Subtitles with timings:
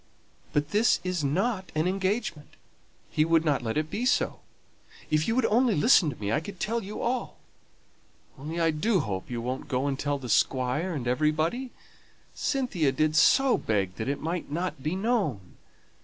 [0.51, 2.55] "But this is not an engagement;
[3.11, 4.39] he would not let it be so;
[5.11, 7.37] if you would only listen to me, I could tell you all.
[8.35, 11.69] Only I do hope you won't go and tell the Squire and everybody.
[12.33, 15.57] Cynthia did so beg that it might not be known.